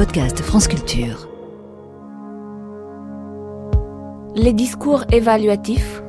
[0.00, 1.28] podcast France Culture.
[4.34, 6.02] Les discours évaluatifs,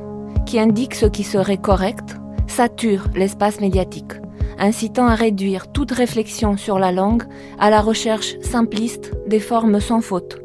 [0.46, 2.16] qui indiquent ce qui serait correct,
[2.46, 4.14] saturent l'espace médiatique,
[4.58, 7.24] incitant à réduire toute réflexion sur la langue
[7.58, 10.40] à la recherche simpliste des formes sans faute.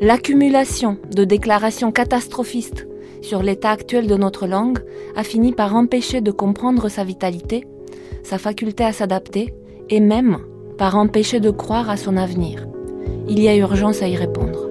[0.00, 2.88] L'accumulation de déclarations catastrophistes
[3.20, 4.78] sur l'état actuel de notre langue
[5.16, 7.66] a fini par empêcher de comprendre sa vitalité,
[8.22, 9.52] sa faculté à s'adapter
[9.90, 10.38] et même
[10.78, 12.69] par empêcher de croire à son avenir.
[13.32, 14.68] Il y a urgence à y répondre.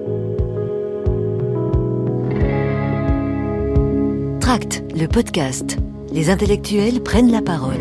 [4.38, 5.78] Tract, le podcast.
[6.12, 7.80] Les intellectuels prennent la parole.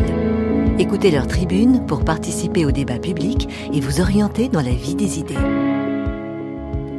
[0.80, 5.20] Écoutez leur tribune pour participer au débat public et vous orienter dans la vie des
[5.20, 5.36] idées.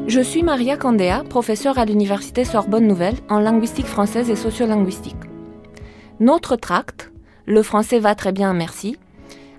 [0.08, 5.16] Je suis Maria Candéa, professeure à l'Université Sorbonne Nouvelle en linguistique française et sociolinguistique.
[6.20, 7.10] Notre tract,
[7.46, 8.98] Le français va très bien, merci,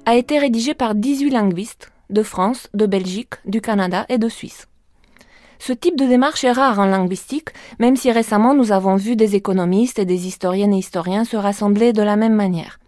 [0.06, 4.68] a été rédigé par 18 linguistes de France, de Belgique, du Canada et de Suisse.
[5.60, 7.50] Ce type de démarche est rare en linguistique,
[7.80, 11.94] même si récemment nous avons vu des économistes et des historiennes et historiens se rassembler
[11.94, 12.80] de la même manière.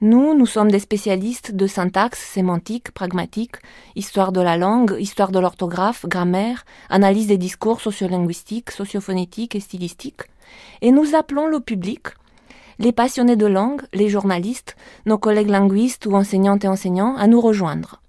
[0.00, 3.56] Nous, nous sommes des spécialistes de syntaxe, sémantique, pragmatique,
[3.96, 10.22] histoire de la langue, histoire de l'orthographe, grammaire, analyse des discours sociolinguistiques, sociophonétiques et stylistiques,
[10.82, 12.08] et nous appelons le public,
[12.78, 17.40] les passionnés de langue, les journalistes, nos collègues linguistes ou enseignantes et enseignants à nous
[17.40, 18.00] rejoindre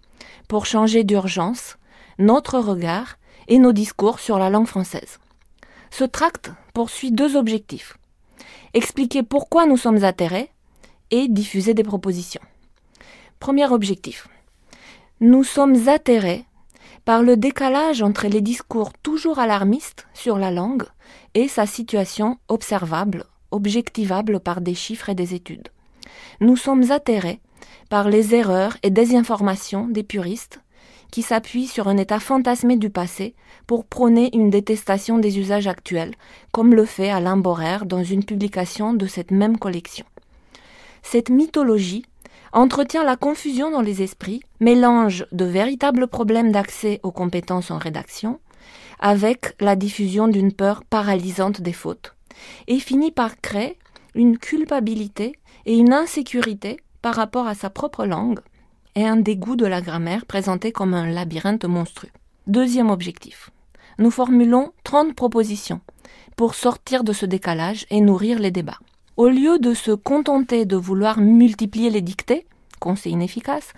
[0.50, 1.78] pour changer d'urgence
[2.18, 5.20] notre regard et nos discours sur la langue française.
[5.92, 7.98] Ce tract poursuit deux objectifs.
[8.74, 10.50] Expliquer pourquoi nous sommes atterrés
[11.12, 12.42] et diffuser des propositions.
[13.40, 14.28] Premier objectif.
[15.22, 16.46] Nous sommes atterrés
[17.06, 20.84] par le décalage entre les discours toujours alarmistes sur la langue
[21.36, 25.70] et sa situation observable objectivable par des chiffres et des études.
[26.40, 27.40] Nous sommes atterrés
[27.90, 30.62] par les erreurs et désinformations des puristes
[31.12, 33.34] qui s'appuient sur un état fantasmé du passé
[33.66, 36.14] pour prôner une détestation des usages actuels,
[36.52, 40.06] comme le fait Alain Borer dans une publication de cette même collection.
[41.02, 42.06] Cette mythologie
[42.54, 48.40] entretient la confusion dans les esprits, mélange de véritables problèmes d'accès aux compétences en rédaction,
[49.00, 52.16] avec la diffusion d'une peur paralysante des fautes,
[52.68, 53.78] et finit par créer
[54.14, 55.34] une culpabilité
[55.66, 58.40] et une insécurité par rapport à sa propre langue
[58.96, 62.10] et un dégoût de la grammaire présenté comme un labyrinthe monstrueux.
[62.48, 63.52] Deuxième objectif.
[63.98, 65.82] Nous formulons 30 propositions
[66.36, 68.80] pour sortir de ce décalage et nourrir les débats.
[69.18, 72.48] Au lieu de se contenter de vouloir multiplier les dictées,
[72.80, 73.74] conseil inefficace,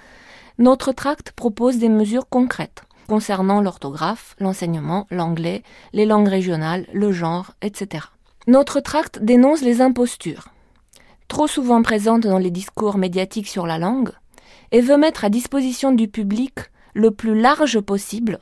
[0.57, 7.51] notre tract propose des mesures concrètes concernant l'orthographe, l'enseignement, l'anglais, les langues régionales, le genre,
[7.61, 8.05] etc.
[8.47, 10.47] Notre tract dénonce les impostures,
[11.31, 14.11] trop souvent présentes dans les discours médiatiques sur la langue,
[14.73, 16.55] et veut mettre à disposition du public
[16.93, 18.39] le plus large possible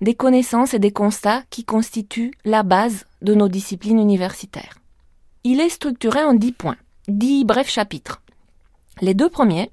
[0.00, 4.78] des connaissances et des constats qui constituent la base de nos disciplines universitaires.
[5.42, 6.76] Il est structuré en dix points,
[7.08, 8.22] dix brefs chapitres.
[9.00, 9.72] Les deux premiers,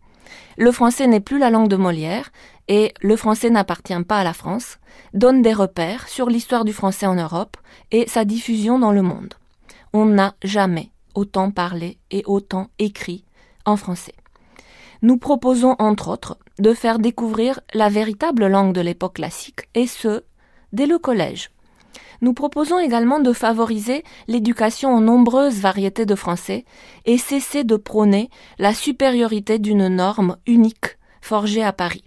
[0.57, 2.31] le français n'est plus la langue de Molière
[2.67, 4.79] et le français n'appartient pas à la France,
[5.13, 7.57] donnent des repères sur l'histoire du français en Europe
[7.91, 9.35] et sa diffusion dans le monde
[9.95, 13.23] on n'a jamais autant parlé et autant écrit
[13.65, 14.13] en français.
[15.01, 20.23] Nous proposons entre autres de faire découvrir la véritable langue de l'époque classique, et ce,
[20.71, 21.51] dès le collège.
[22.21, 26.65] Nous proposons également de favoriser l'éducation en nombreuses variétés de français
[27.05, 32.03] et cesser de prôner la supériorité d'une norme unique forgée à Paris.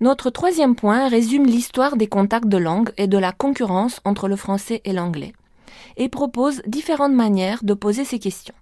[0.00, 4.36] Notre troisième point résume l'histoire des contacts de langue et de la concurrence entre le
[4.36, 5.32] français et l'anglais
[5.96, 8.54] et propose différentes manières de poser ces questions.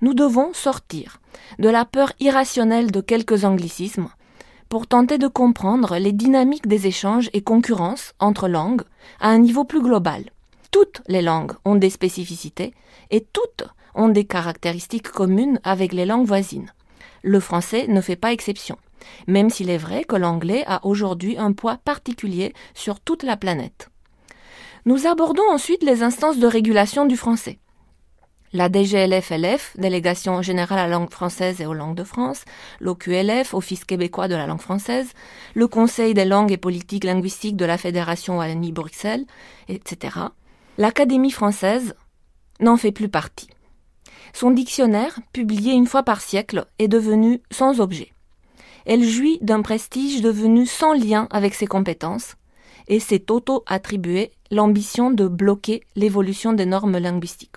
[0.00, 1.20] Nous devons sortir
[1.58, 4.08] de la peur irrationnelle de quelques anglicismes
[4.68, 8.82] pour tenter de comprendre les dynamiques des échanges et concurrences entre langues
[9.20, 10.24] à un niveau plus global.
[10.70, 12.74] Toutes les langues ont des spécificités
[13.10, 16.72] et toutes ont des caractéristiques communes avec les langues voisines.
[17.22, 18.76] Le français ne fait pas exception,
[19.26, 23.88] même s'il est vrai que l'anglais a aujourd'hui un poids particulier sur toute la planète.
[24.86, 27.58] Nous abordons ensuite les instances de régulation du français.
[28.52, 32.44] La DGLF-LF, Délégation générale à la langue française et aux langues de France,
[32.78, 35.12] l'OQLF, Office québécois de la langue française,
[35.54, 39.26] le Conseil des langues et politiques linguistiques de la Fédération Wallonie-Bruxelles,
[39.68, 40.18] etc.
[40.78, 41.96] L'Académie française
[42.60, 43.48] n'en fait plus partie.
[44.34, 48.12] Son dictionnaire, publié une fois par siècle, est devenu sans objet.
[48.84, 52.36] Elle jouit d'un prestige devenu sans lien avec ses compétences,
[52.88, 57.56] et s'est auto-attribué l'ambition de bloquer l'évolution des normes linguistiques.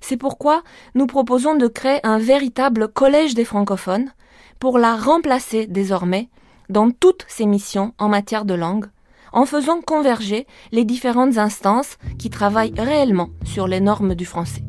[0.00, 0.62] C'est pourquoi
[0.94, 4.10] nous proposons de créer un véritable collège des francophones
[4.58, 6.28] pour la remplacer désormais
[6.68, 8.86] dans toutes ses missions en matière de langue,
[9.32, 14.62] en faisant converger les différentes instances qui travaillent réellement sur les normes du français.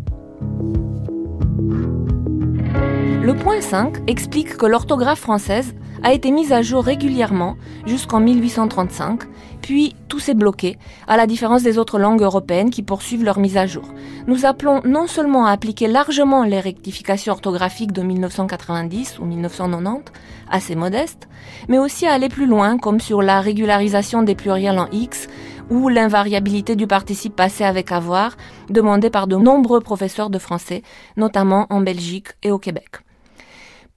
[3.28, 9.24] Le point 5 explique que l'orthographe française a été mise à jour régulièrement jusqu'en 1835,
[9.62, 10.78] puis tout s'est bloqué,
[11.10, 13.84] à la différence des autres langues européennes qui poursuivent leur mise à jour.
[14.28, 20.14] Nous appelons non seulement à appliquer largement les rectifications orthographiques de 1990 ou 1990,
[20.50, 21.28] assez modestes,
[21.68, 25.28] mais aussi à aller plus loin, comme sur la régularisation des pluriels en X
[25.70, 28.38] ou l'invariabilité du participe passé avec avoir,
[28.70, 30.82] demandée par de nombreux professeurs de français,
[31.18, 33.02] notamment en Belgique et au Québec.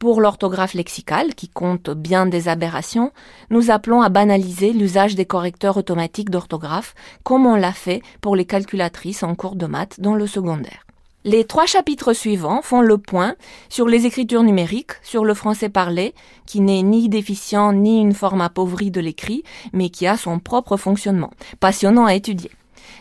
[0.01, 3.13] Pour l'orthographe lexicale, qui compte bien des aberrations,
[3.51, 8.47] nous appelons à banaliser l'usage des correcteurs automatiques d'orthographe, comme on l'a fait pour les
[8.47, 10.87] calculatrices en cours de maths dans le secondaire.
[11.25, 13.35] Les trois chapitres suivants font le point
[13.69, 16.15] sur les écritures numériques, sur le français parlé,
[16.47, 19.45] qui n'est ni déficient ni une forme appauvrie de l'écrit,
[19.75, 22.51] mais qui a son propre fonctionnement, passionnant à étudier.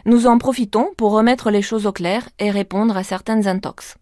[0.04, 3.96] Nous en profitons pour remettre les choses au clair et répondre à certaines intox.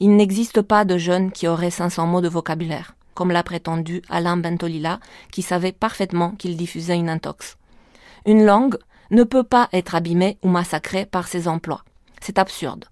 [0.00, 4.36] Il n'existe pas de jeune qui aurait 500 mots de vocabulaire, comme l'a prétendu Alain
[4.36, 5.00] Bentolila,
[5.32, 7.56] qui savait parfaitement qu'il diffusait une intox.
[8.26, 8.78] Une langue
[9.10, 11.84] ne peut pas être abîmée ou massacrée par ses emplois.
[12.20, 12.86] C'est absurde.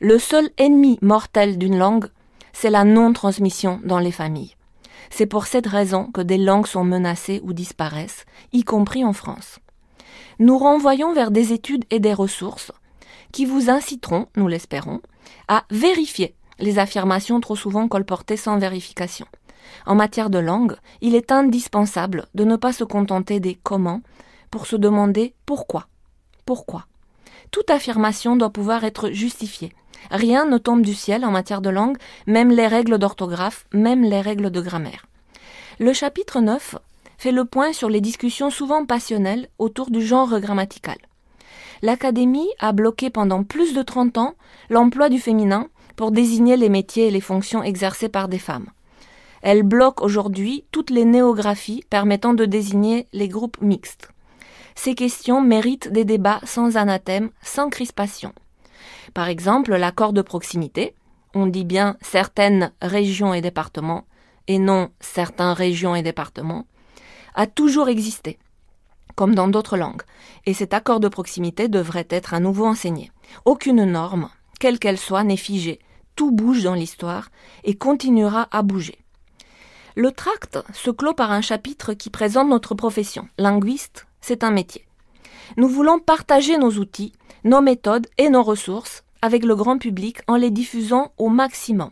[0.00, 2.08] Le seul ennemi mortel d'une langue,
[2.52, 4.54] c'est la non-transmission dans les familles.
[5.10, 9.58] C'est pour cette raison que des langues sont menacées ou disparaissent, y compris en France.
[10.38, 12.72] Nous renvoyons vers des études et des ressources
[13.32, 15.00] qui vous inciteront, nous l'espérons,
[15.48, 19.26] à vérifier les affirmations trop souvent colportées sans vérification.
[19.86, 24.02] En matière de langue, il est indispensable de ne pas se contenter des comment
[24.50, 25.86] pour se demander pourquoi.
[26.46, 26.86] Pourquoi?
[27.50, 29.72] Toute affirmation doit pouvoir être justifiée.
[30.10, 34.20] Rien ne tombe du ciel en matière de langue, même les règles d'orthographe, même les
[34.20, 35.06] règles de grammaire.
[35.78, 36.76] Le chapitre 9
[37.18, 40.98] fait le point sur les discussions souvent passionnelles autour du genre grammatical
[41.82, 44.34] l'Académie a bloqué pendant plus de 30 ans
[44.70, 48.70] l'emploi du féminin pour désigner les métiers et les fonctions exercées par des femmes.
[49.42, 54.10] Elle bloque aujourd'hui toutes les néographies permettant de désigner les groupes mixtes.
[54.74, 58.32] Ces questions méritent des débats sans anathème, sans crispation.
[59.14, 60.94] Par exemple, l'accord de proximité,
[61.34, 64.04] on dit bien certaines régions et départements,
[64.46, 66.66] et non certains régions et départements,
[67.34, 68.38] a toujours existé
[69.18, 70.02] comme dans d'autres langues,
[70.46, 73.10] et cet accord de proximité devrait être à nouveau enseigné.
[73.44, 74.28] Aucune norme,
[74.60, 75.80] quelle qu'elle soit, n'est figée.
[76.14, 77.30] Tout bouge dans l'histoire
[77.64, 78.96] et continuera à bouger.
[79.96, 83.28] Le tract se clôt par un chapitre qui présente notre profession.
[83.38, 84.86] Linguiste, c'est un métier.
[85.56, 87.12] Nous voulons partager nos outils,
[87.42, 91.90] nos méthodes et nos ressources avec le grand public en les diffusant au maximum.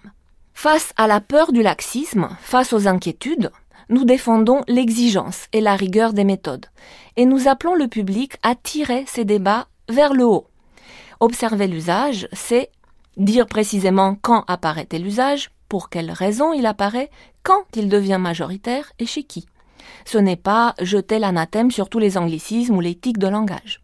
[0.55, 3.50] Face à la peur du laxisme, face aux inquiétudes,
[3.88, 6.67] nous défendons l'exigence et la rigueur des méthodes,
[7.17, 10.49] et nous appelons le public à tirer ces débats vers le haut.
[11.21, 12.71] Observer l'usage, c'est
[13.17, 17.11] dire précisément quand apparaît tel usage, pour quelle raison il apparaît,
[17.43, 19.47] quand il devient majoritaire et chez qui.
[20.05, 23.81] Ce n'est pas jeter l'anathème sur tous les anglicismes ou les tics de langage.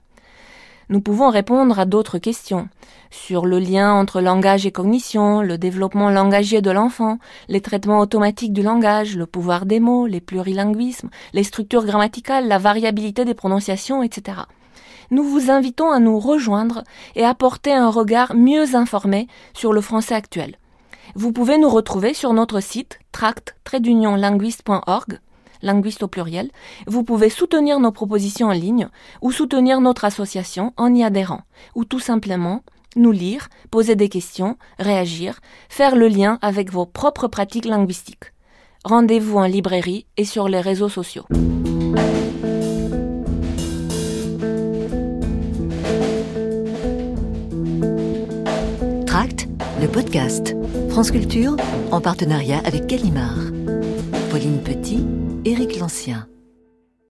[0.89, 2.69] Nous pouvons répondre à d'autres questions
[3.11, 7.19] sur le lien entre langage et cognition, le développement langagier de l'enfant,
[7.49, 12.59] les traitements automatiques du langage, le pouvoir des mots, les plurilinguismes, les structures grammaticales, la
[12.59, 14.39] variabilité des prononciations, etc.
[15.11, 16.85] Nous vous invitons à nous rejoindre
[17.15, 17.37] et à
[17.67, 20.57] un regard mieux informé sur le français actuel.
[21.15, 25.19] Vous pouvez nous retrouver sur notre site tract-linguiste.org
[25.63, 26.51] linguiste au pluriel,
[26.87, 28.89] vous pouvez soutenir nos propositions en ligne
[29.21, 31.43] ou soutenir notre association en y adhérant,
[31.75, 32.63] ou tout simplement
[32.97, 38.33] nous lire, poser des questions, réagir, faire le lien avec vos propres pratiques linguistiques.
[38.85, 41.25] Rendez-vous en librairie et sur les réseaux sociaux.
[49.07, 49.49] Tract,
[49.81, 50.57] le podcast.
[50.91, 51.57] France Culture,
[51.91, 53.39] en partenariat avec Gallimard.
[54.31, 55.07] Pauline Petit,
[55.45, 56.29] Éric Lancien.